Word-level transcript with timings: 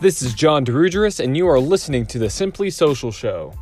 This 0.00 0.22
is 0.22 0.34
John 0.34 0.66
DiRugeris, 0.66 1.22
and 1.22 1.36
you 1.36 1.46
are 1.46 1.60
listening 1.60 2.04
to 2.06 2.18
the 2.18 2.28
Simply 2.28 2.68
Social 2.68 3.12
Show. 3.12 3.54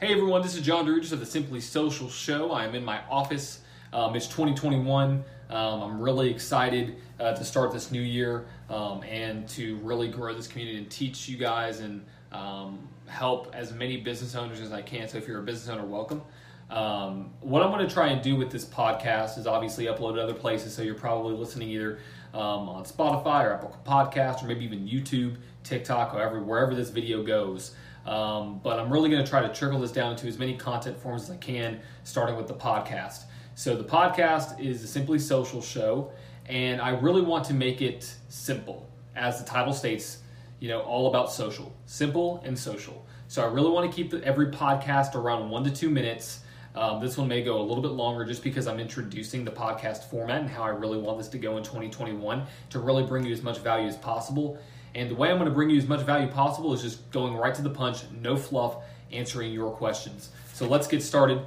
Hey 0.00 0.12
everyone, 0.12 0.42
this 0.42 0.56
is 0.56 0.62
John 0.62 0.86
DiRugeris 0.86 1.12
of 1.12 1.20
the 1.20 1.26
Simply 1.26 1.60
Social 1.60 2.10
Show. 2.10 2.50
I 2.50 2.64
am 2.64 2.74
in 2.74 2.84
my 2.84 3.00
office. 3.08 3.60
Um, 3.92 4.16
it's 4.16 4.26
2021. 4.26 5.22
Um, 5.50 5.82
I'm 5.82 6.00
really 6.00 6.28
excited 6.30 6.96
uh, 7.20 7.34
to 7.34 7.44
start 7.44 7.72
this 7.72 7.92
new 7.92 8.02
year 8.02 8.46
um, 8.68 9.04
and 9.04 9.48
to 9.50 9.76
really 9.76 10.08
grow 10.08 10.34
this 10.34 10.48
community 10.48 10.78
and 10.78 10.90
teach 10.90 11.28
you 11.28 11.38
guys 11.38 11.78
and 11.78 12.04
um, 12.32 12.80
help 13.06 13.54
as 13.54 13.72
many 13.72 13.98
business 13.98 14.34
owners 14.34 14.60
as 14.60 14.72
I 14.72 14.82
can. 14.82 15.08
So 15.08 15.16
if 15.16 15.28
you're 15.28 15.40
a 15.40 15.44
business 15.44 15.68
owner, 15.68 15.86
welcome. 15.86 16.22
Um, 16.70 17.30
what 17.40 17.62
I'm 17.62 17.70
going 17.70 17.86
to 17.86 17.92
try 17.92 18.08
and 18.08 18.20
do 18.22 18.36
with 18.36 18.50
this 18.50 18.64
podcast 18.64 19.38
is 19.38 19.46
obviously 19.46 19.86
upload 19.86 20.16
to 20.16 20.22
other 20.22 20.34
places. 20.34 20.74
So 20.74 20.82
you're 20.82 20.94
probably 20.94 21.34
listening 21.34 21.70
either 21.70 21.98
um, 22.34 22.68
on 22.68 22.84
Spotify 22.84 23.44
or 23.44 23.54
Apple 23.54 23.76
Podcast 23.86 24.42
or 24.42 24.46
maybe 24.46 24.64
even 24.64 24.86
YouTube, 24.86 25.36
TikTok, 25.64 26.12
wherever 26.14 26.74
this 26.74 26.90
video 26.90 27.22
goes. 27.22 27.74
Um, 28.06 28.60
but 28.62 28.78
I'm 28.78 28.90
really 28.90 29.10
going 29.10 29.22
to 29.22 29.28
try 29.28 29.42
to 29.42 29.52
trickle 29.52 29.80
this 29.80 29.92
down 29.92 30.12
into 30.12 30.26
as 30.26 30.38
many 30.38 30.56
content 30.56 30.98
forms 30.98 31.24
as 31.24 31.30
I 31.30 31.36
can, 31.36 31.80
starting 32.04 32.36
with 32.36 32.48
the 32.48 32.54
podcast. 32.54 33.24
So 33.54 33.76
the 33.76 33.84
podcast 33.84 34.60
is 34.60 34.82
a 34.82 34.86
Simply 34.86 35.18
Social 35.18 35.60
show, 35.60 36.12
and 36.46 36.80
I 36.80 36.90
really 36.90 37.22
want 37.22 37.44
to 37.46 37.54
make 37.54 37.82
it 37.82 38.14
simple, 38.28 38.88
as 39.14 39.42
the 39.42 39.44
title 39.44 39.72
states. 39.72 40.18
You 40.60 40.68
know, 40.68 40.80
all 40.80 41.08
about 41.08 41.30
social, 41.30 41.72
simple 41.86 42.42
and 42.44 42.58
social. 42.58 43.06
So 43.28 43.42
I 43.42 43.46
really 43.46 43.70
want 43.70 43.90
to 43.90 43.94
keep 43.94 44.12
every 44.24 44.46
podcast 44.46 45.14
around 45.14 45.50
one 45.50 45.64
to 45.64 45.70
two 45.70 45.90
minutes. 45.90 46.40
Um, 46.78 47.00
this 47.00 47.18
one 47.18 47.26
may 47.26 47.42
go 47.42 47.60
a 47.60 47.62
little 47.62 47.82
bit 47.82 47.90
longer 47.90 48.24
just 48.24 48.44
because 48.44 48.68
I'm 48.68 48.78
introducing 48.78 49.44
the 49.44 49.50
podcast 49.50 50.04
format 50.04 50.42
and 50.42 50.48
how 50.48 50.62
I 50.62 50.68
really 50.68 50.98
want 50.98 51.18
this 51.18 51.26
to 51.30 51.38
go 51.38 51.56
in 51.56 51.64
2021 51.64 52.46
to 52.70 52.78
really 52.78 53.02
bring 53.02 53.24
you 53.24 53.32
as 53.32 53.42
much 53.42 53.58
value 53.58 53.88
as 53.88 53.96
possible. 53.96 54.56
And 54.94 55.10
the 55.10 55.16
way 55.16 55.28
I'm 55.28 55.38
going 55.38 55.48
to 55.48 55.54
bring 55.54 55.70
you 55.70 55.78
as 55.78 55.88
much 55.88 56.02
value 56.02 56.28
possible 56.28 56.72
is 56.72 56.82
just 56.82 57.10
going 57.10 57.34
right 57.34 57.52
to 57.56 57.62
the 57.62 57.70
punch, 57.70 58.02
no 58.22 58.36
fluff, 58.36 58.76
answering 59.10 59.52
your 59.52 59.72
questions. 59.72 60.30
So 60.52 60.68
let's 60.68 60.86
get 60.86 61.02
started. 61.02 61.42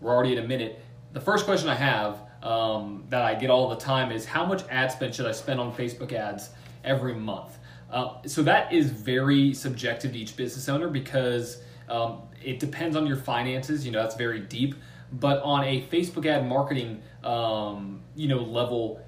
We're 0.00 0.14
already 0.14 0.38
at 0.38 0.44
a 0.44 0.46
minute. 0.46 0.80
The 1.14 1.20
first 1.20 1.46
question 1.46 1.68
I 1.68 1.74
have 1.74 2.20
um, 2.44 3.06
that 3.08 3.22
I 3.22 3.34
get 3.34 3.50
all 3.50 3.68
the 3.68 3.76
time 3.76 4.12
is 4.12 4.24
how 4.24 4.46
much 4.46 4.62
ad 4.70 4.92
spend 4.92 5.16
should 5.16 5.26
I 5.26 5.32
spend 5.32 5.58
on 5.58 5.74
Facebook 5.74 6.12
ads 6.12 6.50
every 6.84 7.14
month? 7.14 7.58
Uh, 7.90 8.22
so 8.24 8.40
that 8.44 8.72
is 8.72 8.90
very 8.90 9.52
subjective 9.52 10.12
to 10.12 10.18
each 10.18 10.36
business 10.36 10.68
owner 10.68 10.88
because 10.88 11.60
um, 11.88 12.22
it 12.42 12.58
depends 12.58 12.96
on 12.96 13.06
your 13.06 13.16
finances. 13.16 13.84
You 13.84 13.92
know, 13.92 14.02
that's 14.02 14.16
very 14.16 14.40
deep. 14.40 14.74
But 15.12 15.42
on 15.42 15.64
a 15.64 15.82
Facebook 15.82 16.26
ad 16.26 16.48
marketing, 16.48 17.02
um, 17.22 18.00
you 18.14 18.28
know, 18.28 18.42
level, 18.42 19.00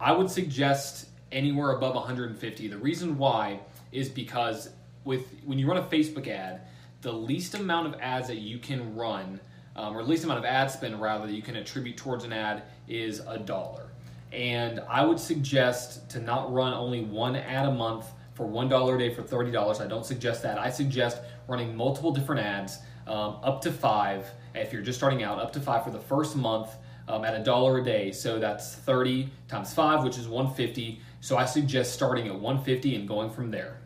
I 0.00 0.12
would 0.12 0.30
suggest 0.30 1.08
anywhere 1.32 1.72
above 1.72 1.94
150. 1.94 2.68
The 2.68 2.78
reason 2.78 3.18
why 3.18 3.60
is 3.92 4.08
because 4.08 4.70
with 5.04 5.26
when 5.44 5.58
you 5.58 5.68
run 5.68 5.76
a 5.76 5.82
Facebook 5.82 6.28
ad, 6.28 6.62
the 7.02 7.12
least 7.12 7.54
amount 7.54 7.92
of 7.92 8.00
ads 8.00 8.28
that 8.28 8.38
you 8.38 8.58
can 8.58 8.94
run 8.94 9.40
um, 9.76 9.96
or 9.96 10.02
least 10.02 10.24
amount 10.24 10.38
of 10.38 10.44
ad 10.44 10.70
spend 10.70 11.00
rather 11.00 11.26
that 11.26 11.32
you 11.32 11.42
can 11.42 11.56
attribute 11.56 11.96
towards 11.96 12.24
an 12.24 12.32
ad 12.32 12.62
is 12.88 13.20
a 13.26 13.38
dollar. 13.38 13.88
And 14.32 14.80
I 14.88 15.04
would 15.04 15.20
suggest 15.20 16.10
to 16.10 16.20
not 16.20 16.52
run 16.52 16.72
only 16.72 17.02
one 17.02 17.36
ad 17.36 17.66
a 17.66 17.72
month 17.72 18.06
for 18.34 18.46
one 18.46 18.68
dollar 18.68 18.96
a 18.96 18.98
day 18.98 19.14
for 19.14 19.22
thirty 19.22 19.50
dollars. 19.50 19.80
I 19.80 19.86
don't 19.86 20.04
suggest 20.04 20.42
that. 20.42 20.58
I 20.58 20.70
suggest 20.70 21.20
running 21.48 21.76
multiple 21.76 22.12
different 22.12 22.44
ads, 22.44 22.78
um, 23.06 23.38
up 23.42 23.60
to 23.62 23.72
five 23.72 24.30
if 24.54 24.72
you're 24.72 24.82
just 24.82 24.98
starting 24.98 25.22
out, 25.22 25.38
up 25.38 25.52
to 25.52 25.60
five 25.60 25.84
for 25.84 25.90
the 25.90 26.00
first 26.00 26.36
month 26.36 26.70
um, 27.08 27.24
at 27.24 27.34
a 27.34 27.42
dollar 27.42 27.78
a 27.78 27.84
day. 27.84 28.12
So 28.12 28.38
that's 28.38 28.74
thirty 28.74 29.30
times 29.48 29.72
five, 29.72 30.04
which 30.04 30.18
is 30.18 30.28
one 30.28 30.52
fifty. 30.54 31.00
So 31.20 31.36
I 31.36 31.44
suggest 31.44 31.92
starting 31.92 32.28
at 32.28 32.38
one 32.38 32.62
fifty 32.62 32.94
and 32.94 33.08
going 33.08 33.30
from 33.30 33.50
there. 33.50 33.78